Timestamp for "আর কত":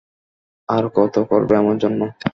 0.69-1.15